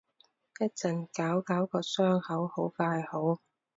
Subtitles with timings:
[0.59, 3.37] 一陣搞搞個傷口，好快好